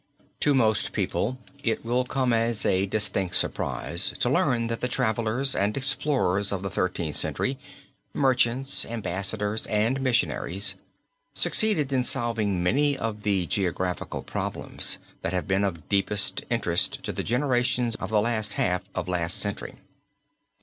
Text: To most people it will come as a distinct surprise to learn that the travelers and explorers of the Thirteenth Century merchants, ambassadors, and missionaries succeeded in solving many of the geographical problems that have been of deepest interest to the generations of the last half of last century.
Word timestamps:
To 0.39 0.55
most 0.55 0.93
people 0.93 1.37
it 1.63 1.85
will 1.85 2.05
come 2.05 2.33
as 2.33 2.65
a 2.65 2.87
distinct 2.87 3.35
surprise 3.35 4.15
to 4.19 4.31
learn 4.31 4.65
that 4.65 4.81
the 4.81 4.87
travelers 4.87 5.53
and 5.55 5.77
explorers 5.77 6.51
of 6.51 6.63
the 6.63 6.71
Thirteenth 6.71 7.15
Century 7.15 7.59
merchants, 8.11 8.83
ambassadors, 8.83 9.67
and 9.67 10.01
missionaries 10.01 10.73
succeeded 11.35 11.93
in 11.93 12.03
solving 12.03 12.63
many 12.63 12.97
of 12.97 13.21
the 13.21 13.45
geographical 13.45 14.23
problems 14.23 14.97
that 15.21 15.33
have 15.33 15.47
been 15.47 15.63
of 15.63 15.87
deepest 15.87 16.43
interest 16.49 17.03
to 17.03 17.13
the 17.13 17.21
generations 17.21 17.93
of 17.97 18.09
the 18.09 18.21
last 18.21 18.53
half 18.53 18.81
of 18.95 19.07
last 19.07 19.37
century. 19.37 19.75